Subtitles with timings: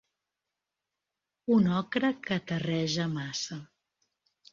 [1.55, 3.59] Un ocre que terreja massa.